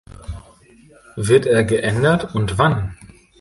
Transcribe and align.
Wird 1.15 1.45
er 1.45 1.63
geändert 1.63 2.33
und 2.33 2.57
wann? 2.57 2.97